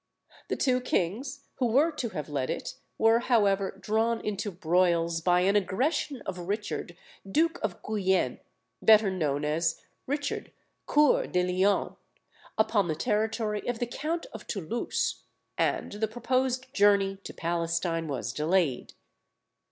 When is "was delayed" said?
18.07-18.93